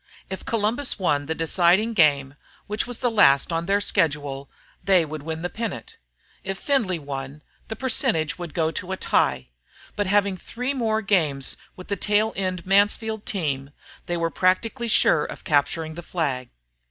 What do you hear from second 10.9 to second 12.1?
games with the